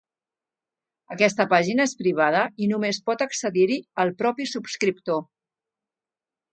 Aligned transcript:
Aquesta 1.15 1.45
pàgina 1.51 1.85
és 1.91 1.93
privada 2.01 2.41
i 2.67 2.71
només 2.73 3.03
pot 3.11 3.27
accedir-hi 3.29 3.79
el 4.07 4.17
propi 4.25 4.51
subscriptor. 4.57 5.25